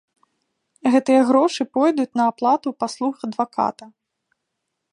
Гэтыя 0.93 1.19
грошы 1.31 1.67
пойдуць 1.77 2.17
на 2.21 2.25
аплату 2.31 2.69
паслуг 2.85 3.13
адваката. 3.29 3.85